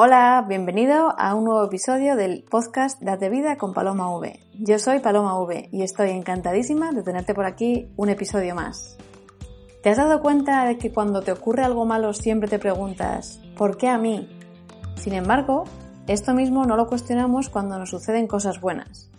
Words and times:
Hola, 0.00 0.44
bienvenido 0.46 1.12
a 1.18 1.34
un 1.34 1.42
nuevo 1.42 1.64
episodio 1.64 2.14
del 2.14 2.44
podcast 2.48 3.02
Date 3.02 3.30
Vida 3.30 3.58
con 3.58 3.74
Paloma 3.74 4.16
V. 4.16 4.38
Yo 4.60 4.78
soy 4.78 5.00
Paloma 5.00 5.36
V 5.40 5.70
y 5.72 5.82
estoy 5.82 6.10
encantadísima 6.10 6.92
de 6.92 7.02
tenerte 7.02 7.34
por 7.34 7.46
aquí 7.46 7.92
un 7.96 8.08
episodio 8.08 8.54
más. 8.54 8.96
¿Te 9.82 9.90
has 9.90 9.96
dado 9.96 10.22
cuenta 10.22 10.64
de 10.66 10.78
que 10.78 10.92
cuando 10.92 11.22
te 11.22 11.32
ocurre 11.32 11.64
algo 11.64 11.84
malo 11.84 12.12
siempre 12.12 12.48
te 12.48 12.60
preguntas, 12.60 13.40
¿por 13.56 13.76
qué 13.76 13.88
a 13.88 13.98
mí? 13.98 14.28
Sin 14.94 15.14
embargo, 15.14 15.64
esto 16.06 16.32
mismo 16.32 16.64
no 16.64 16.76
lo 16.76 16.86
cuestionamos 16.86 17.48
cuando 17.48 17.76
nos 17.76 17.90
suceden 17.90 18.28
cosas 18.28 18.60
buenas. 18.60 19.10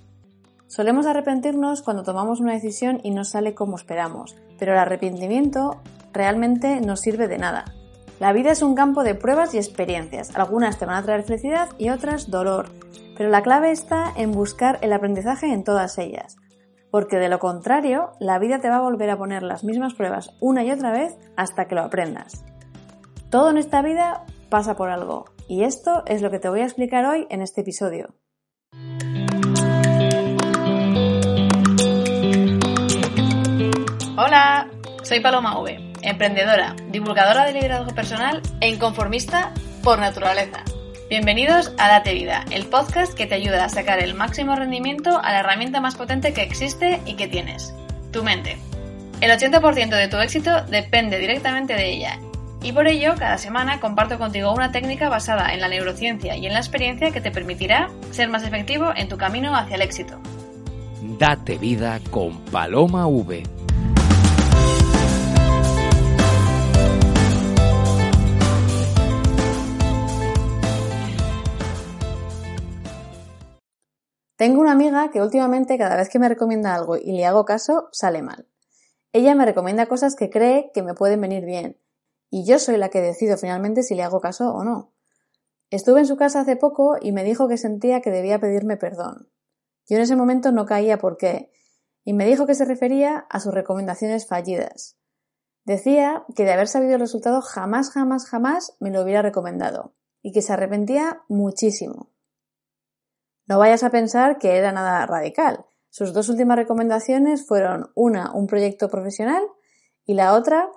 Solemos 0.68 1.08
arrepentirnos 1.08 1.82
cuando 1.82 2.04
tomamos 2.04 2.40
una 2.40 2.54
decisión 2.54 3.02
y 3.04 3.12
no 3.12 3.26
sale 3.26 3.54
como 3.54 3.76
esperamos, 3.76 4.38
pero 4.58 4.72
el 4.72 4.80
arrepentimiento 4.80 5.82
realmente 6.14 6.80
no 6.80 6.96
sirve 6.96 7.28
de 7.28 7.38
nada. 7.38 7.66
La 8.20 8.34
vida 8.34 8.52
es 8.52 8.62
un 8.62 8.76
campo 8.76 9.04
de 9.04 9.16
pruebas 9.16 9.54
y 9.54 9.58
experiencias. 9.58 10.36
Algunas 10.36 10.78
te 10.78 10.86
van 10.86 10.98
a 10.98 11.04
traer 11.04 11.24
felicidad 11.24 11.70
y 11.78 11.90
otras 11.90 12.30
dolor. 12.30 12.68
Pero 13.18 13.30
la 13.30 13.42
clave 13.44 13.72
está 13.72 14.12
en 14.18 14.34
buscar 14.34 14.78
el 14.82 14.92
aprendizaje 14.92 15.54
en 15.54 15.64
todas 15.64 15.98
ellas. 15.98 16.36
Porque 16.92 17.16
de 17.16 17.30
lo 17.30 17.40
contrario, 17.40 18.12
la 18.20 18.38
vida 18.38 18.60
te 18.60 18.68
va 18.68 18.78
a 18.78 18.82
volver 18.82 19.10
a 19.10 19.18
poner 19.18 19.42
las 19.44 19.64
mismas 19.64 19.94
pruebas 19.94 20.36
una 20.42 20.66
y 20.66 20.72
otra 20.72 20.92
vez 20.92 21.18
hasta 21.38 21.66
que 21.66 21.76
lo 21.76 21.82
aprendas. 21.82 22.44
Todo 23.30 23.52
en 23.52 23.58
esta 23.58 23.82
vida 23.82 24.26
pasa 24.50 24.76
por 24.76 24.90
algo. 24.90 25.26
Y 25.48 25.64
esto 25.64 26.04
es 26.06 26.22
lo 26.22 26.30
que 26.30 26.40
te 26.40 26.50
voy 26.50 26.60
a 26.60 26.66
explicar 26.66 27.06
hoy 27.06 27.26
en 27.30 27.42
este 27.42 27.62
episodio. 27.62 28.16
Hola, 34.18 34.70
soy 35.04 35.22
Paloma 35.22 35.62
V 35.62 35.89
emprendedora, 36.02 36.76
divulgadora 36.90 37.46
de 37.46 37.54
liderazgo 37.54 37.94
personal 37.94 38.42
e 38.62 38.70
inconformista 38.70 39.54
por 39.84 40.00
naturaleza. 40.00 40.64
Bienvenidos 41.10 41.74
a 41.78 41.88
Date 41.88 42.14
Vida, 42.14 42.46
el 42.52 42.66
podcast 42.66 43.14
que 43.14 43.26
te 43.26 43.36
ayuda 43.36 43.66
a 43.66 43.70
sacar 43.70 44.00
el 44.00 44.14
máximo 44.14 44.56
rendimiento 44.56 45.20
a 45.22 45.32
la 45.32 45.40
herramienta 45.40 45.82
más 45.82 45.96
potente 45.96 46.34
que 46.34 46.44
existe 46.44 47.02
y 47.06 47.16
que 47.16 47.28
tienes, 47.28 47.74
tu 48.12 48.24
mente. 48.24 48.58
El 49.22 49.32
80% 49.32 49.90
de 49.90 50.08
tu 50.08 50.18
éxito 50.18 50.62
depende 50.66 51.18
directamente 51.18 51.74
de 51.74 51.90
ella 51.90 52.20
y 52.62 52.72
por 52.72 52.88
ello 52.88 53.16
cada 53.18 53.38
semana 53.38 53.80
comparto 53.80 54.18
contigo 54.18 54.54
una 54.54 54.72
técnica 54.72 55.10
basada 55.10 55.54
en 55.54 55.62
la 55.62 55.70
neurociencia 55.70 56.36
y 56.36 56.46
en 56.46 56.54
la 56.54 56.60
experiencia 56.60 57.12
que 57.12 57.22
te 57.22 57.32
permitirá 57.32 57.90
ser 58.12 58.30
más 58.30 58.44
efectivo 58.44 58.92
en 58.96 59.08
tu 59.08 59.18
camino 59.18 59.56
hacia 59.56 59.76
el 59.76 59.82
éxito. 59.82 60.20
Date 61.18 61.58
vida 61.58 62.00
con 62.12 62.40
Paloma 62.46 63.08
V 63.08 63.44
Tengo 74.40 74.62
una 74.62 74.72
amiga 74.72 75.12
que 75.12 75.22
últimamente 75.22 75.78
cada 75.78 75.98
vez 75.98 76.08
que 76.08 76.18
me 76.18 76.30
recomienda 76.30 76.74
algo 76.74 76.96
y 76.96 77.12
le 77.12 77.26
hago 77.26 77.44
caso, 77.44 77.90
sale 77.92 78.22
mal. 78.22 78.48
Ella 79.12 79.36
me 79.36 79.46
recomienda 79.46 79.88
cosas 79.88 80.16
que 80.16 80.30
cree 80.30 80.72
que 80.74 80.82
me 80.82 80.94
pueden 80.94 81.20
venir 81.20 81.44
bien, 81.44 81.78
y 82.30 82.46
yo 82.46 82.58
soy 82.58 82.78
la 82.78 82.88
que 82.88 83.02
decido 83.02 83.36
finalmente 83.36 83.84
si 83.84 83.96
le 83.96 84.04
hago 84.04 84.22
caso 84.22 84.54
o 84.54 84.64
no. 84.64 84.94
Estuve 85.72 86.00
en 86.00 86.06
su 86.06 86.16
casa 86.16 86.40
hace 86.40 86.56
poco 86.56 86.96
y 87.02 87.12
me 87.12 87.26
dijo 87.26 87.50
que 87.50 87.58
sentía 87.58 88.00
que 88.00 88.12
debía 88.12 88.40
pedirme 88.40 88.78
perdón. 88.78 89.30
Yo 89.90 89.98
en 89.98 90.04
ese 90.04 90.16
momento 90.16 90.54
no 90.54 90.66
caía 90.66 91.00
por 91.00 91.18
qué, 91.18 91.52
y 92.06 92.14
me 92.14 92.26
dijo 92.26 92.48
que 92.48 92.56
se 92.56 92.64
refería 92.64 93.28
a 93.30 93.42
sus 93.42 93.54
recomendaciones 93.54 94.26
fallidas. 94.26 94.96
Decía 95.66 96.24
que 96.34 96.46
de 96.46 96.54
haber 96.54 96.70
sabido 96.70 96.94
el 96.94 97.02
resultado 97.02 97.42
jamás, 97.42 97.92
jamás, 97.92 98.26
jamás 98.26 98.78
me 98.80 98.90
lo 98.90 99.02
hubiera 99.02 99.22
recomendado, 99.22 99.96
y 100.22 100.32
que 100.32 100.42
se 100.42 100.54
arrepentía 100.54 101.24
muchísimo. 101.28 102.14
No 103.50 103.58
vayas 103.58 103.82
a 103.84 103.90
pensar 103.90 104.38
que 104.38 104.58
era 104.58 104.72
nada 104.72 105.08
radical. 105.08 105.66
Sus 105.90 106.14
dos 106.14 106.30
últimas 106.30 106.56
recomendaciones 106.56 107.48
fueron 107.48 107.92
una, 107.96 108.32
un 108.32 108.46
proyecto 108.46 108.90
profesional 108.90 109.42
y 110.06 110.14
la 110.14 110.36
otra, 110.36 110.70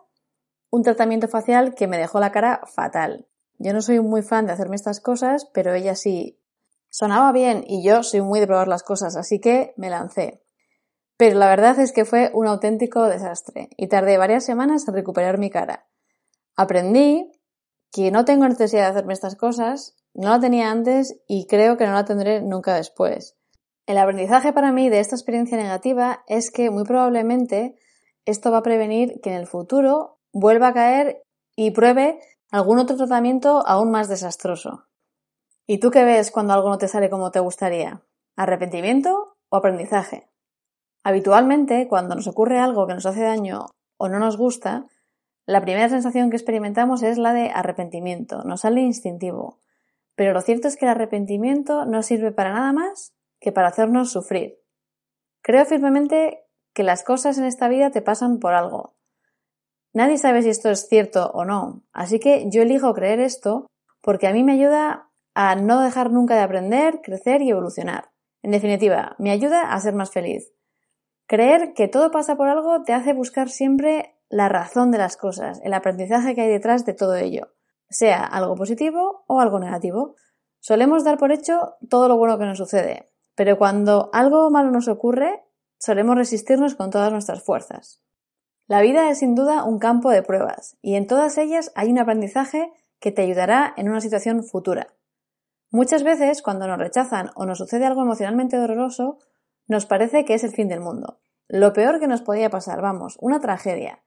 un 0.70 0.82
tratamiento 0.82 1.28
facial 1.28 1.74
que 1.74 1.86
me 1.86 1.98
dejó 1.98 2.18
la 2.18 2.32
cara 2.32 2.62
fatal. 2.74 3.28
Yo 3.58 3.74
no 3.74 3.82
soy 3.82 4.00
muy 4.00 4.22
fan 4.22 4.46
de 4.46 4.52
hacerme 4.52 4.76
estas 4.76 5.00
cosas, 5.00 5.50
pero 5.52 5.74
ella 5.74 5.94
sí. 5.94 6.40
Sonaba 6.88 7.30
bien 7.32 7.62
y 7.66 7.84
yo 7.84 8.02
soy 8.02 8.22
muy 8.22 8.40
de 8.40 8.46
probar 8.46 8.68
las 8.68 8.82
cosas, 8.82 9.16
así 9.16 9.38
que 9.38 9.74
me 9.76 9.90
lancé. 9.90 10.42
Pero 11.18 11.38
la 11.38 11.48
verdad 11.48 11.78
es 11.78 11.92
que 11.92 12.06
fue 12.06 12.30
un 12.32 12.46
auténtico 12.46 13.04
desastre 13.04 13.68
y 13.76 13.88
tardé 13.88 14.16
varias 14.16 14.46
semanas 14.46 14.88
en 14.88 14.94
recuperar 14.94 15.36
mi 15.36 15.50
cara. 15.50 15.86
Aprendí 16.56 17.30
que 17.90 18.10
no 18.10 18.24
tengo 18.24 18.48
necesidad 18.48 18.84
de 18.84 18.90
hacerme 18.92 19.12
estas 19.12 19.36
cosas 19.36 19.94
no 20.14 20.30
la 20.30 20.40
tenía 20.40 20.70
antes 20.70 21.20
y 21.26 21.46
creo 21.46 21.76
que 21.76 21.86
no 21.86 21.92
la 21.92 22.04
tendré 22.04 22.42
nunca 22.42 22.74
después. 22.74 23.36
El 23.86 23.98
aprendizaje 23.98 24.52
para 24.52 24.72
mí 24.72 24.88
de 24.88 25.00
esta 25.00 25.16
experiencia 25.16 25.56
negativa 25.56 26.22
es 26.28 26.50
que 26.50 26.70
muy 26.70 26.84
probablemente 26.84 27.74
esto 28.24 28.50
va 28.50 28.58
a 28.58 28.62
prevenir 28.62 29.20
que 29.20 29.30
en 29.30 29.36
el 29.36 29.46
futuro 29.46 30.18
vuelva 30.32 30.68
a 30.68 30.74
caer 30.74 31.22
y 31.56 31.72
pruebe 31.72 32.20
algún 32.50 32.78
otro 32.78 32.96
tratamiento 32.96 33.66
aún 33.66 33.90
más 33.90 34.08
desastroso. 34.08 34.84
¿Y 35.66 35.78
tú 35.78 35.90
qué 35.90 36.04
ves 36.04 36.30
cuando 36.30 36.52
algo 36.52 36.68
no 36.68 36.78
te 36.78 36.88
sale 36.88 37.10
como 37.10 37.30
te 37.30 37.40
gustaría? 37.40 38.02
¿Arrepentimiento 38.36 39.36
o 39.48 39.56
aprendizaje? 39.56 40.28
Habitualmente, 41.04 41.88
cuando 41.88 42.14
nos 42.14 42.26
ocurre 42.28 42.60
algo 42.60 42.86
que 42.86 42.94
nos 42.94 43.06
hace 43.06 43.22
daño 43.22 43.66
o 43.96 44.08
no 44.08 44.18
nos 44.18 44.36
gusta, 44.36 44.86
la 45.46 45.60
primera 45.60 45.88
sensación 45.88 46.30
que 46.30 46.36
experimentamos 46.36 47.02
es 47.02 47.18
la 47.18 47.32
de 47.32 47.50
arrepentimiento, 47.50 48.44
nos 48.44 48.60
sale 48.60 48.80
instintivo. 48.80 49.61
Pero 50.14 50.32
lo 50.32 50.40
cierto 50.40 50.68
es 50.68 50.76
que 50.76 50.84
el 50.84 50.90
arrepentimiento 50.90 51.84
no 51.86 52.02
sirve 52.02 52.32
para 52.32 52.52
nada 52.52 52.72
más 52.72 53.12
que 53.40 53.52
para 53.52 53.68
hacernos 53.68 54.12
sufrir. 54.12 54.58
Creo 55.42 55.64
firmemente 55.64 56.44
que 56.74 56.82
las 56.82 57.02
cosas 57.02 57.38
en 57.38 57.44
esta 57.44 57.68
vida 57.68 57.90
te 57.90 58.02
pasan 58.02 58.38
por 58.38 58.54
algo. 58.54 58.94
Nadie 59.92 60.18
sabe 60.18 60.42
si 60.42 60.48
esto 60.48 60.70
es 60.70 60.88
cierto 60.88 61.30
o 61.32 61.44
no, 61.44 61.82
así 61.92 62.18
que 62.18 62.48
yo 62.48 62.62
elijo 62.62 62.94
creer 62.94 63.20
esto 63.20 63.66
porque 64.00 64.26
a 64.26 64.32
mí 64.32 64.42
me 64.42 64.52
ayuda 64.52 65.10
a 65.34 65.54
no 65.56 65.80
dejar 65.80 66.10
nunca 66.10 66.34
de 66.34 66.42
aprender, 66.42 67.00
crecer 67.02 67.42
y 67.42 67.50
evolucionar. 67.50 68.10
En 68.42 68.52
definitiva, 68.52 69.16
me 69.18 69.30
ayuda 69.30 69.72
a 69.72 69.80
ser 69.80 69.94
más 69.94 70.10
feliz. 70.10 70.52
Creer 71.26 71.72
que 71.74 71.88
todo 71.88 72.10
pasa 72.10 72.36
por 72.36 72.48
algo 72.48 72.82
te 72.82 72.92
hace 72.92 73.12
buscar 73.12 73.48
siempre 73.48 74.16
la 74.28 74.48
razón 74.48 74.90
de 74.90 74.98
las 74.98 75.16
cosas, 75.16 75.60
el 75.62 75.74
aprendizaje 75.74 76.34
que 76.34 76.42
hay 76.42 76.48
detrás 76.48 76.84
de 76.84 76.94
todo 76.94 77.16
ello 77.16 77.52
sea 77.92 78.24
algo 78.24 78.56
positivo 78.56 79.24
o 79.26 79.40
algo 79.40 79.60
negativo. 79.60 80.16
Solemos 80.60 81.04
dar 81.04 81.18
por 81.18 81.32
hecho 81.32 81.76
todo 81.88 82.08
lo 82.08 82.16
bueno 82.16 82.38
que 82.38 82.46
nos 82.46 82.58
sucede, 82.58 83.10
pero 83.34 83.58
cuando 83.58 84.10
algo 84.12 84.50
malo 84.50 84.70
nos 84.70 84.88
ocurre, 84.88 85.44
solemos 85.78 86.16
resistirnos 86.16 86.74
con 86.74 86.90
todas 86.90 87.12
nuestras 87.12 87.42
fuerzas. 87.42 88.02
La 88.66 88.80
vida 88.80 89.10
es 89.10 89.18
sin 89.18 89.34
duda 89.34 89.64
un 89.64 89.78
campo 89.78 90.10
de 90.10 90.22
pruebas, 90.22 90.78
y 90.80 90.94
en 90.94 91.06
todas 91.06 91.36
ellas 91.38 91.72
hay 91.74 91.90
un 91.90 91.98
aprendizaje 91.98 92.72
que 93.00 93.12
te 93.12 93.22
ayudará 93.22 93.74
en 93.76 93.88
una 93.88 94.00
situación 94.00 94.44
futura. 94.44 94.94
Muchas 95.70 96.04
veces, 96.04 96.42
cuando 96.42 96.68
nos 96.68 96.78
rechazan 96.78 97.30
o 97.34 97.46
nos 97.46 97.58
sucede 97.58 97.86
algo 97.86 98.02
emocionalmente 98.02 98.56
doloroso, 98.56 99.18
nos 99.66 99.86
parece 99.86 100.24
que 100.24 100.34
es 100.34 100.44
el 100.44 100.52
fin 100.52 100.68
del 100.68 100.80
mundo. 100.80 101.20
Lo 101.48 101.72
peor 101.72 101.98
que 101.98 102.06
nos 102.06 102.22
podía 102.22 102.50
pasar, 102.50 102.80
vamos, 102.80 103.16
una 103.20 103.40
tragedia, 103.40 104.02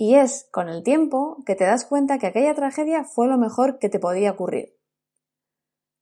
y 0.00 0.14
es 0.14 0.48
con 0.50 0.70
el 0.70 0.82
tiempo 0.82 1.42
que 1.44 1.54
te 1.54 1.64
das 1.64 1.84
cuenta 1.84 2.18
que 2.18 2.26
aquella 2.26 2.54
tragedia 2.54 3.04
fue 3.04 3.28
lo 3.28 3.36
mejor 3.36 3.78
que 3.78 3.90
te 3.90 3.98
podía 3.98 4.30
ocurrir. 4.30 4.74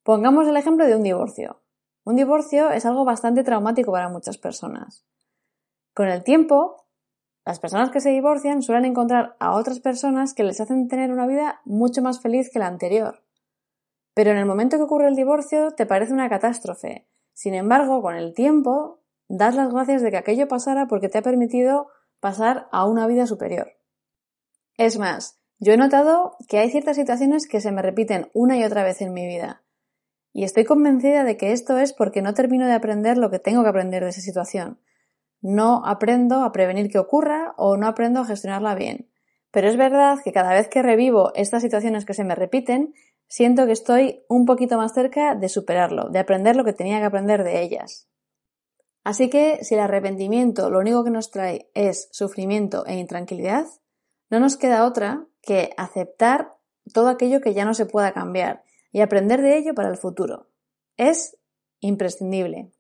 Pongamos 0.05 0.47
el 0.47 0.57
ejemplo 0.57 0.87
de 0.87 0.95
un 0.95 1.03
divorcio. 1.03 1.63
Un 2.05 2.15
divorcio 2.15 2.71
es 2.71 2.87
algo 2.87 3.05
bastante 3.05 3.43
traumático 3.43 3.91
para 3.91 4.09
muchas 4.09 4.39
personas. 4.39 5.05
Con 5.95 6.07
el 6.07 6.23
tiempo, 6.23 6.87
las 7.45 7.59
personas 7.59 7.91
que 7.91 8.01
se 8.01 8.11
divorcian 8.11 8.63
suelen 8.63 8.85
encontrar 8.85 9.35
a 9.41 9.57
otras 9.57 9.81
personas 9.81 10.33
que 10.33 10.45
les 10.45 10.61
hacen 10.61 10.87
tener 10.87 11.11
una 11.11 11.27
vida 11.27 11.61
mucho 11.65 12.01
más 12.01 12.21
feliz 12.21 12.53
que 12.53 12.61
la 12.61 12.69
anterior. 12.69 13.25
Pero 14.15 14.31
en 14.31 14.37
el 14.37 14.47
momento 14.47 14.77
que 14.77 14.85
ocurre 14.85 15.09
el 15.09 15.17
divorcio 15.17 15.73
te 15.73 15.87
parece 15.87 16.13
una 16.13 16.29
catástrofe. 16.29 17.09
Sin 17.33 17.55
embargo, 17.55 18.01
con 18.01 18.15
el 18.15 18.33
tiempo, 18.33 19.01
das 19.27 19.57
las 19.57 19.73
gracias 19.73 20.03
de 20.03 20.13
que 20.13 20.19
aquello 20.19 20.47
pasara 20.47 20.87
porque 20.87 21.09
te 21.09 21.19
ha 21.19 21.23
permitido 21.23 21.89
pasar 22.21 22.69
a 22.71 22.87
una 22.87 23.09
vida 23.09 23.27
superior. 23.27 23.78
Es 24.79 24.97
más, 24.97 25.37
yo 25.59 25.73
he 25.73 25.77
notado 25.77 26.37
que 26.49 26.59
hay 26.59 26.71
ciertas 26.71 26.97
situaciones 26.97 27.49
que 27.49 27.61
se 27.61 27.73
me 27.73 27.83
repiten 27.83 28.31
una 28.33 28.57
y 28.57 28.63
otra 28.63 28.85
vez 28.85 29.03
en 29.03 29.13
mi 29.13 29.27
vida. 29.27 29.65
Y 30.33 30.45
estoy 30.45 30.65
convencida 30.65 31.25
de 31.25 31.37
que 31.37 31.51
esto 31.51 31.79
es 31.79 31.93
porque 31.93 32.23
no 32.23 32.33
termino 32.33 32.65
de 32.65 32.75
aprender 32.75 33.19
lo 33.19 33.29
que 33.29 33.41
tengo 33.41 33.65
que 33.65 33.71
aprender 33.71 34.05
de 34.05 34.11
esa 34.11 34.21
situación. 34.21 34.81
No 35.41 35.83
aprendo 35.85 36.45
a 36.45 36.53
prevenir 36.53 36.91
que 36.91 37.01
ocurra 37.01 37.55
o 37.57 37.77
no 37.77 37.89
aprendo 37.89 38.21
a 38.21 38.25
gestionarla 38.25 38.77
bien. 38.77 39.11
Pero 39.51 39.69
es 39.69 39.77
verdad 39.77 40.19
que 40.23 40.33
cada 40.33 40.53
vez 40.53 40.69
que 40.69 40.81
revivo 40.81 41.33
estas 41.35 41.63
situaciones 41.63 42.05
que 42.05 42.15
se 42.15 42.23
me 42.23 42.37
repiten, 42.37 42.95
siento 43.27 43.67
que 43.67 43.73
estoy 43.73 44.25
un 44.29 44.47
poquito 44.47 44.77
más 44.77 44.95
cerca 44.95 45.35
de 45.35 45.49
superarlo, 45.49 46.09
de 46.09 46.21
aprender 46.21 46.55
lo 46.55 46.65
que 46.65 46.73
tenía 46.73 47.01
que 47.01 47.07
aprender 47.07 47.43
de 47.43 47.63
ellas. 47.63 48.09
Así 49.03 49.29
que 49.29 49.59
si 49.65 49.75
el 49.75 49.81
arrepentimiento 49.81 50.71
lo 50.71 50.79
único 50.79 51.03
que 51.03 51.11
nos 51.11 51.33
trae 51.33 51.69
es 51.75 52.09
sufrimiento 52.13 52.87
e 52.87 52.95
intranquilidad, 52.95 53.67
no 54.31 54.41
nos 54.41 54.57
queda 54.57 54.85
otra 54.85 55.27
que 55.43 55.71
aceptar 55.77 56.55
todo 56.93 57.09
aquello 57.09 57.41
que 57.41 57.55
ya 57.55 57.65
no 57.65 57.75
se 57.75 57.87
pueda 57.87 58.13
cambiar 58.13 58.63
y 58.93 59.01
aprender 59.01 59.43
de 59.43 59.57
ello 59.57 59.75
para 59.75 59.89
el 59.89 59.97
futuro. 59.97 60.49
Es 60.97 61.37
imprescindible. 61.81 62.71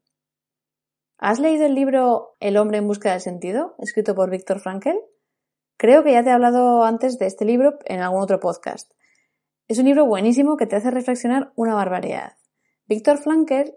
¿Has 1.18 1.40
leído 1.40 1.66
el 1.66 1.74
libro 1.74 2.36
El 2.40 2.56
hombre 2.56 2.78
en 2.78 2.86
busca 2.86 3.12
del 3.12 3.20
sentido, 3.20 3.74
escrito 3.78 4.14
por 4.14 4.30
Víctor 4.30 4.60
Frankel? 4.60 4.98
Creo 5.76 6.02
que 6.02 6.12
ya 6.12 6.22
te 6.22 6.30
he 6.30 6.32
hablado 6.32 6.84
antes 6.84 7.18
de 7.18 7.26
este 7.26 7.44
libro 7.44 7.78
en 7.84 8.00
algún 8.00 8.22
otro 8.22 8.40
podcast. 8.40 8.92
Es 9.68 9.78
un 9.78 9.84
libro 9.84 10.06
buenísimo 10.06 10.56
que 10.56 10.66
te 10.66 10.76
hace 10.76 10.90
reflexionar 10.90 11.52
una 11.54 11.74
barbaridad. 11.74 12.36
Víctor 12.86 13.18
Frankel 13.18 13.74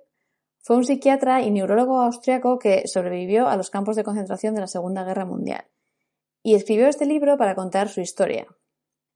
fue 0.59 0.77
un 0.77 0.85
psiquiatra 0.85 1.41
y 1.41 1.51
neurólogo 1.51 2.01
austriaco 2.01 2.59
que 2.59 2.88
sobrevivió 2.88 3.47
a 3.47 3.57
los 3.57 3.69
campos 3.69 3.95
de 3.95 4.03
concentración 4.03 4.56
de 4.56 4.62
la 4.62 4.67
Segunda 4.67 5.03
Guerra 5.03 5.25
Mundial 5.25 5.65
y 6.43 6.55
escribió 6.55 6.88
este 6.88 7.05
libro 7.05 7.38
para 7.38 7.55
contar 7.55 7.89
su 7.89 8.01
historia. 8.01 8.47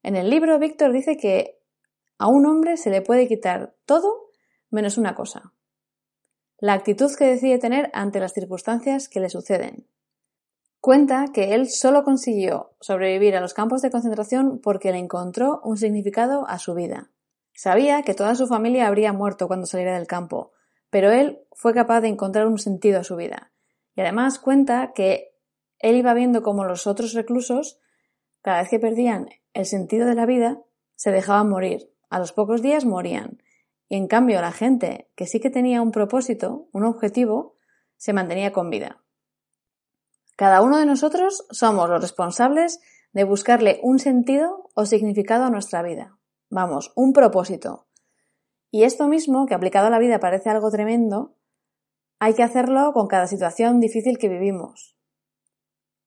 En 0.02 0.16
el 0.16 0.30
libro, 0.30 0.58
Víctor 0.58 0.92
dice 0.92 1.16
que 1.16 1.58
a 2.18 2.28
un 2.28 2.46
hombre 2.46 2.76
se 2.76 2.90
le 2.90 3.02
puede 3.02 3.28
quitar 3.28 3.74
todo 3.84 4.30
menos 4.70 4.98
una 4.98 5.14
cosa, 5.14 5.52
la 6.58 6.72
actitud 6.72 7.14
que 7.16 7.26
decide 7.26 7.58
tener 7.58 7.90
ante 7.92 8.20
las 8.20 8.32
circunstancias 8.32 9.08
que 9.08 9.20
le 9.20 9.28
suceden. 9.28 9.86
Cuenta 10.80 11.26
que 11.32 11.54
él 11.54 11.68
solo 11.68 12.04
consiguió 12.04 12.76
sobrevivir 12.80 13.36
a 13.36 13.40
los 13.40 13.54
campos 13.54 13.82
de 13.82 13.90
concentración 13.90 14.60
porque 14.62 14.92
le 14.92 14.98
encontró 14.98 15.60
un 15.64 15.76
significado 15.76 16.48
a 16.48 16.58
su 16.58 16.74
vida. 16.74 17.10
Sabía 17.52 18.02
que 18.02 18.14
toda 18.14 18.34
su 18.34 18.46
familia 18.46 18.86
habría 18.86 19.12
muerto 19.12 19.48
cuando 19.48 19.66
saliera 19.66 19.98
del 19.98 20.06
campo, 20.06 20.52
pero 20.90 21.10
él 21.10 21.40
fue 21.52 21.74
capaz 21.74 22.00
de 22.00 22.08
encontrar 22.08 22.46
un 22.46 22.58
sentido 22.58 23.00
a 23.00 23.04
su 23.04 23.16
vida. 23.16 23.52
Y 23.94 24.02
además 24.02 24.38
cuenta 24.38 24.92
que 24.94 25.35
él 25.78 25.96
iba 25.96 26.14
viendo 26.14 26.42
cómo 26.42 26.64
los 26.64 26.86
otros 26.86 27.12
reclusos, 27.12 27.78
cada 28.42 28.60
vez 28.60 28.70
que 28.70 28.78
perdían 28.78 29.28
el 29.54 29.66
sentido 29.66 30.06
de 30.06 30.14
la 30.14 30.26
vida, 30.26 30.62
se 30.94 31.10
dejaban 31.10 31.48
morir. 31.48 31.92
A 32.08 32.18
los 32.18 32.32
pocos 32.32 32.62
días 32.62 32.84
morían. 32.84 33.42
Y 33.88 33.96
en 33.96 34.08
cambio 34.08 34.40
la 34.40 34.52
gente 34.52 35.10
que 35.14 35.26
sí 35.26 35.40
que 35.40 35.50
tenía 35.50 35.82
un 35.82 35.92
propósito, 35.92 36.68
un 36.72 36.84
objetivo, 36.84 37.56
se 37.96 38.12
mantenía 38.12 38.52
con 38.52 38.70
vida. 38.70 39.02
Cada 40.36 40.60
uno 40.60 40.78
de 40.78 40.86
nosotros 40.86 41.46
somos 41.50 41.88
los 41.88 42.00
responsables 42.00 42.80
de 43.12 43.24
buscarle 43.24 43.80
un 43.82 43.98
sentido 43.98 44.70
o 44.74 44.84
significado 44.84 45.44
a 45.44 45.50
nuestra 45.50 45.82
vida. 45.82 46.18
Vamos, 46.50 46.92
un 46.94 47.12
propósito. 47.12 47.86
Y 48.70 48.84
esto 48.84 49.08
mismo, 49.08 49.46
que 49.46 49.54
aplicado 49.54 49.86
a 49.86 49.90
la 49.90 49.98
vida 49.98 50.20
parece 50.20 50.50
algo 50.50 50.70
tremendo, 50.70 51.34
hay 52.18 52.34
que 52.34 52.42
hacerlo 52.42 52.92
con 52.92 53.06
cada 53.06 53.26
situación 53.26 53.80
difícil 53.80 54.18
que 54.18 54.28
vivimos. 54.28 54.95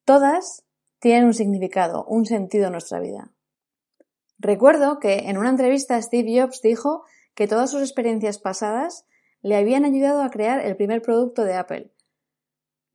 Todas 0.09 0.65
tienen 0.97 1.25
un 1.25 1.35
significado, 1.35 2.03
un 2.05 2.25
sentido 2.25 2.65
en 2.65 2.71
nuestra 2.71 2.99
vida. 2.99 3.31
Recuerdo 4.39 4.97
que 4.97 5.29
en 5.29 5.37
una 5.37 5.51
entrevista 5.51 6.01
Steve 6.01 6.41
Jobs 6.41 6.63
dijo 6.63 7.03
que 7.35 7.47
todas 7.47 7.69
sus 7.69 7.81
experiencias 7.81 8.39
pasadas 8.39 9.05
le 9.43 9.55
habían 9.55 9.85
ayudado 9.85 10.23
a 10.23 10.31
crear 10.31 10.65
el 10.65 10.75
primer 10.75 11.03
producto 11.03 11.43
de 11.43 11.53
Apple. 11.53 11.93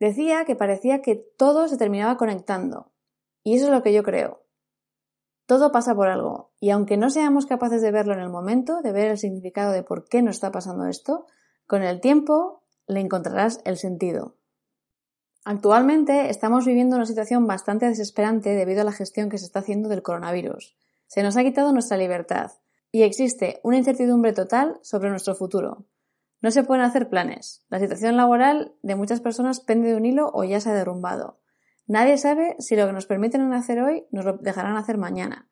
Decía 0.01 0.45
que 0.45 0.57
parecía 0.57 1.03
que 1.03 1.15
todo 1.15 1.69
se 1.69 1.77
terminaba 1.77 2.17
conectando. 2.17 2.91
Y 3.45 3.55
eso 3.55 3.67
es 3.67 3.71
lo 3.71 3.85
que 3.85 3.93
yo 3.93 4.03
creo. 4.03 4.43
Todo 5.47 5.71
pasa 5.71 5.95
por 5.95 6.09
algo, 6.09 6.51
y 6.59 6.71
aunque 6.71 6.97
no 6.97 7.11
seamos 7.11 7.47
capaces 7.47 7.81
de 7.81 7.93
verlo 7.93 8.15
en 8.15 8.23
el 8.23 8.31
momento, 8.31 8.83
de 8.83 8.91
ver 8.91 9.13
el 9.13 9.19
significado 9.19 9.71
de 9.71 9.85
por 9.85 10.09
qué 10.09 10.21
nos 10.21 10.35
está 10.35 10.51
pasando 10.51 10.89
esto, 10.89 11.27
con 11.69 11.85
el 11.85 12.01
tiempo 12.01 12.65
le 12.89 12.99
encontrarás 12.99 13.61
el 13.65 13.77
sentido. 13.77 14.35
Actualmente 15.45 16.31
estamos 16.31 16.65
viviendo 16.65 16.97
una 16.97 17.07
situación 17.07 17.47
bastante 17.47 17.87
desesperante 17.87 18.55
debido 18.55 18.81
a 18.81 18.85
la 18.85 18.93
gestión 18.93 19.29
que 19.29 19.39
se 19.39 19.45
está 19.45 19.59
haciendo 19.61 19.89
del 19.89 20.03
coronavirus. 20.03 20.77
Se 21.07 21.23
nos 21.23 21.37
ha 21.37 21.45
quitado 21.45 21.73
nuestra 21.73 21.99
libertad, 21.99 22.53
y 22.95 23.03
existe 23.03 23.59
una 23.65 23.77
incertidumbre 23.77 24.33
total 24.33 24.79
sobre 24.81 25.11
nuestro 25.11 25.35
futuro. 25.35 25.85
No 26.41 26.53
se 26.53 26.63
pueden 26.63 26.85
hacer 26.85 27.09
planes. 27.09 27.65
La 27.69 27.81
situación 27.81 28.17
laboral 28.17 28.77
de 28.83 28.95
muchas 28.95 29.21
personas 29.21 29.59
pende 29.59 29.89
de 29.89 29.97
un 29.97 30.07
hilo 30.07 30.31
o 30.33 30.45
ya 30.45 30.61
se 30.61 30.71
ha 30.71 30.75
derrumbado. 30.75 31.41
Nadie 31.89 32.17
sabe 32.19 32.55
si 32.61 32.77
lo 32.77 32.87
que 32.87 32.93
nos 32.93 33.07
permiten 33.07 33.53
hacer 33.53 33.83
hoy 33.83 34.07
nos 34.13 34.25
lo 34.25 34.35
dejarán 34.35 34.77
hacer 34.77 34.97
mañana. 34.97 35.49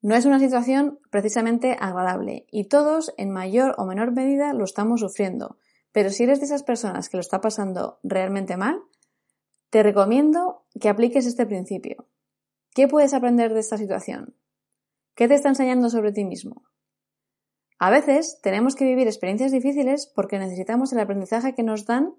No 0.00 0.14
es 0.14 0.26
una 0.26 0.38
situación 0.38 1.00
precisamente 1.10 1.76
agradable 1.80 2.46
y 2.52 2.68
todos, 2.68 3.12
en 3.16 3.32
mayor 3.32 3.74
o 3.76 3.84
menor 3.84 4.12
medida, 4.12 4.52
lo 4.52 4.62
estamos 4.62 5.00
sufriendo. 5.00 5.58
Pero 5.92 6.10
si 6.10 6.24
eres 6.24 6.40
de 6.40 6.46
esas 6.46 6.62
personas 6.62 7.08
que 7.08 7.16
lo 7.16 7.20
está 7.20 7.40
pasando 7.40 7.98
realmente 8.02 8.56
mal, 8.56 8.82
te 9.70 9.82
recomiendo 9.82 10.64
que 10.80 10.88
apliques 10.88 11.26
este 11.26 11.46
principio. 11.46 12.08
¿Qué 12.74 12.88
puedes 12.88 13.14
aprender 13.14 13.52
de 13.54 13.60
esta 13.60 13.76
situación? 13.76 14.36
¿Qué 15.14 15.28
te 15.28 15.34
está 15.34 15.48
enseñando 15.48 15.90
sobre 15.90 16.12
ti 16.12 16.24
mismo? 16.24 16.64
A 17.78 17.90
veces 17.90 18.40
tenemos 18.42 18.74
que 18.74 18.84
vivir 18.84 19.06
experiencias 19.06 19.52
difíciles 19.52 20.10
porque 20.14 20.38
necesitamos 20.38 20.92
el 20.92 21.00
aprendizaje 21.00 21.54
que 21.54 21.62
nos 21.62 21.86
dan 21.86 22.14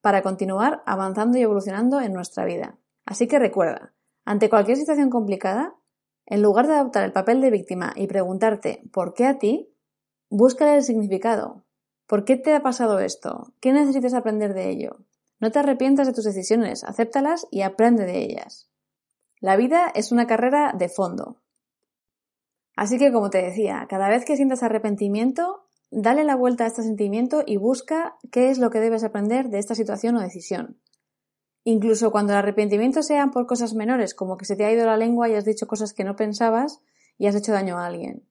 para 0.00 0.22
continuar 0.22 0.82
avanzando 0.86 1.38
y 1.38 1.42
evolucionando 1.42 2.00
en 2.00 2.12
nuestra 2.12 2.44
vida. 2.44 2.78
Así 3.06 3.26
que 3.26 3.38
recuerda, 3.38 3.94
ante 4.24 4.48
cualquier 4.48 4.76
situación 4.76 5.10
complicada, 5.10 5.74
en 6.26 6.42
lugar 6.42 6.66
de 6.66 6.74
adoptar 6.74 7.04
el 7.04 7.12
papel 7.12 7.40
de 7.40 7.50
víctima 7.50 7.92
y 7.96 8.06
preguntarte 8.06 8.82
¿por 8.92 9.12
qué 9.14 9.26
a 9.26 9.38
ti? 9.38 9.74
Búscale 10.30 10.76
el 10.76 10.82
significado. 10.82 11.64
¿Por 12.06 12.24
qué 12.24 12.36
te 12.36 12.54
ha 12.54 12.62
pasado 12.62 12.98
esto? 13.00 13.52
¿Qué 13.60 13.72
necesitas 13.72 14.14
aprender 14.14 14.54
de 14.54 14.70
ello? 14.70 14.98
No 15.40 15.50
te 15.50 15.58
arrepientas 15.58 16.06
de 16.06 16.12
tus 16.12 16.24
decisiones, 16.24 16.84
acéptalas 16.84 17.46
y 17.50 17.62
aprende 17.62 18.04
de 18.04 18.18
ellas. 18.18 18.70
La 19.40 19.56
vida 19.56 19.90
es 19.94 20.12
una 20.12 20.26
carrera 20.26 20.72
de 20.76 20.88
fondo, 20.88 21.42
Así 22.76 22.98
que, 22.98 23.12
como 23.12 23.30
te 23.30 23.42
decía, 23.42 23.86
cada 23.88 24.08
vez 24.08 24.24
que 24.24 24.36
sientas 24.36 24.62
arrepentimiento, 24.62 25.66
dale 25.90 26.24
la 26.24 26.34
vuelta 26.34 26.64
a 26.64 26.66
este 26.66 26.82
sentimiento 26.82 27.42
y 27.46 27.56
busca 27.56 28.16
qué 28.32 28.50
es 28.50 28.58
lo 28.58 28.70
que 28.70 28.80
debes 28.80 29.04
aprender 29.04 29.48
de 29.48 29.58
esta 29.58 29.74
situación 29.74 30.16
o 30.16 30.20
decisión. 30.20 30.80
Incluso 31.62 32.10
cuando 32.10 32.32
el 32.32 32.40
arrepentimiento 32.40 33.02
sea 33.02 33.28
por 33.28 33.46
cosas 33.46 33.74
menores, 33.74 34.14
como 34.14 34.36
que 34.36 34.44
se 34.44 34.56
te 34.56 34.64
ha 34.64 34.72
ido 34.72 34.86
la 34.86 34.96
lengua 34.96 35.28
y 35.28 35.34
has 35.34 35.44
dicho 35.44 35.66
cosas 35.66 35.94
que 35.94 36.04
no 36.04 36.16
pensabas 36.16 36.80
y 37.16 37.26
has 37.26 37.36
hecho 37.36 37.52
daño 37.52 37.78
a 37.78 37.86
alguien. 37.86 38.28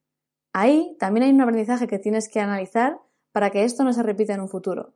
Ahí 0.51 0.95
también 0.99 1.23
hay 1.23 1.31
un 1.31 1.41
aprendizaje 1.41 1.87
que 1.87 1.97
tienes 1.97 2.29
que 2.29 2.41
analizar 2.41 2.99
para 3.33 3.49
que 3.49 3.65
esto 3.65 3.83
no 3.83 3.91
se 3.91 4.03
repita 4.03 4.33
en 4.33 4.39
un 4.39 4.47
futuro. 4.47 4.93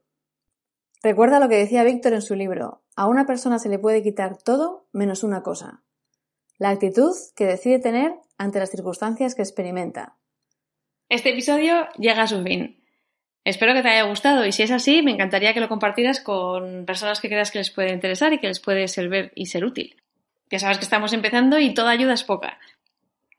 Recuerda 1.04 1.40
lo 1.40 1.50
que 1.50 1.58
decía 1.58 1.84
Víctor 1.84 2.14
en 2.14 2.22
su 2.22 2.36
libro, 2.36 2.82
a 2.96 3.08
una 3.08 3.26
persona 3.26 3.60
se 3.60 3.70
le 3.70 3.80
puede 3.80 4.02
quitar 4.02 4.38
todo 4.38 4.88
menos 4.94 5.24
una 5.24 5.44
cosa, 5.44 5.84
la 6.58 6.70
actitud 6.70 7.14
que 7.36 7.46
decide 7.46 7.80
tener 7.80 8.16
ante 8.38 8.60
las 8.60 8.72
circunstancias 8.72 9.36
que 9.36 9.42
experimenta. 9.42 10.16
Este 11.10 11.30
episodio 11.30 11.88
llega 11.98 12.24
a 12.24 12.28
su 12.28 12.42
fin. 12.44 12.84
Espero 13.44 13.74
que 13.74 13.82
te 13.82 13.90
haya 13.90 14.04
gustado 14.04 14.46
y 14.46 14.52
si 14.52 14.64
es 14.64 14.72
así, 14.72 15.02
me 15.02 15.12
encantaría 15.12 15.54
que 15.54 15.60
lo 15.60 15.70
compartieras 15.70 16.20
con 16.20 16.86
personas 16.86 17.22
que 17.22 17.30
creas 17.30 17.52
que 17.52 17.60
les 17.60 17.72
puede 17.72 17.94
interesar 17.94 18.34
y 18.34 18.40
que 18.40 18.48
les 18.48 18.60
puede 18.60 18.88
servir 18.88 19.32
y 19.36 19.46
ser 19.46 19.66
útil. 19.66 20.02
Ya 20.50 20.60
sabes 20.60 20.78
que 20.78 20.84
estamos 20.84 21.14
empezando 21.14 21.60
y 21.60 21.74
toda 21.74 21.92
ayuda 21.92 22.14
es 22.14 22.24
poca. 22.24 22.60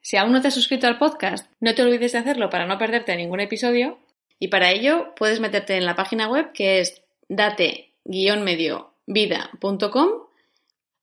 Si 0.01 0.17
aún 0.17 0.33
no 0.33 0.41
te 0.41 0.49
has 0.49 0.55
suscrito 0.55 0.87
al 0.87 0.99
podcast, 0.99 1.51
no 1.61 1.75
te 1.75 1.83
olvides 1.83 2.13
de 2.13 2.19
hacerlo 2.19 2.49
para 2.49 2.67
no 2.67 2.79
perderte 2.79 3.17
ningún 3.17 3.41
episodio 3.41 3.99
y 4.39 4.49
para 4.49 4.71
ello 4.71 5.15
puedes 5.17 5.41
meterte 5.41 5.77
en 5.77 5.85
la 5.85 5.97
página 5.97 6.29
web 6.29 6.53
que 6.53 6.81
es 6.81 7.03
date-medio-vida.com. 7.29 10.09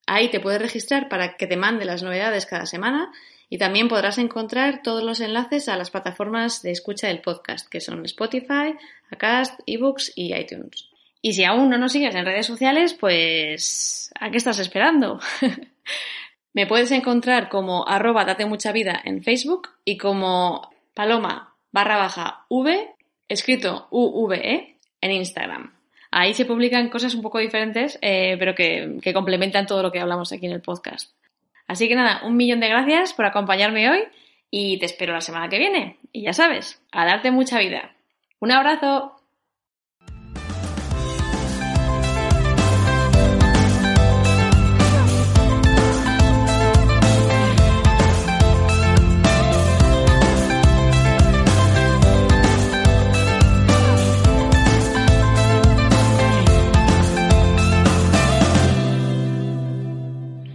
Ahí 0.08 0.30
te 0.30 0.40
puedes 0.40 0.62
registrar 0.62 1.10
para 1.10 1.36
que 1.36 1.48
te 1.48 1.58
mande 1.58 1.84
las 1.86 2.04
novedades 2.04 2.46
cada 2.46 2.66
semana 2.66 3.12
y 3.50 3.58
también 3.58 3.88
podrás 3.88 4.18
encontrar 4.18 4.82
todos 4.84 5.04
los 5.04 5.20
enlaces 5.20 5.70
a 5.70 5.78
las 5.78 5.92
plataformas 5.92 6.62
de 6.62 6.72
escucha 6.72 7.08
del 7.08 7.22
podcast, 7.22 7.70
que 7.70 7.82
son 7.82 8.06
Spotify, 8.06 8.76
Acast, 9.12 9.60
eBooks 9.66 10.12
y 10.16 10.36
iTunes. 10.36 10.90
Y 11.22 11.34
si 11.34 11.44
aún 11.44 11.70
no 11.70 11.78
nos 11.78 11.92
sigues 11.92 12.16
en 12.16 12.26
redes 12.26 12.46
sociales, 12.46 12.94
pues 12.94 14.12
¿a 14.20 14.30
qué 14.30 14.38
estás 14.38 14.60
esperando? 14.60 15.20
Me 16.54 16.68
puedes 16.68 16.92
encontrar 16.92 17.50
como 17.50 17.88
arroba 17.88 18.26
date 18.26 18.46
mucha 18.46 18.72
vida 18.72 19.02
en 19.04 19.24
Facebook 19.24 19.70
y 19.84 19.98
como 19.98 20.72
paloma 20.94 21.56
barra 21.72 21.98
baja 21.98 22.46
v, 22.50 22.95
escrito 23.28 23.88
UVE, 23.92 24.78
en 25.02 25.12
Instagram. 25.12 25.74
Ahí 26.12 26.34
se 26.34 26.46
publican 26.46 26.90
cosas 26.90 27.14
un 27.14 27.22
poco 27.22 27.40
diferentes, 27.40 28.00
eh, 28.02 28.38
pero 28.40 28.56
que, 28.56 28.98
que 29.02 29.14
complementan 29.14 29.68
todo 29.68 29.84
lo 29.84 29.92
que 29.92 30.00
hablamos 30.00 30.32
aquí 30.32 30.46
en 30.46 30.54
el 30.54 30.62
podcast. 30.62 31.12
Así 31.68 31.88
que 31.88 31.96
nada, 31.96 32.22
un 32.26 32.38
millón 32.38 32.60
de 32.60 32.70
gracias 32.70 33.14
por 33.14 33.26
acompañarme 33.26 33.90
hoy 33.90 34.04
y 34.50 34.78
te 34.78 34.86
espero 34.86 35.14
la 35.14 35.22
semana 35.22 35.50
que 35.50 35.60
viene. 35.60 35.98
Y 36.12 36.24
ya 36.24 36.34
sabes, 36.34 36.82
a 36.92 37.06
darte 37.06 37.32
mucha 37.32 37.60
vida. 37.60 37.96
Un 38.40 38.52
abrazo. 38.52 39.15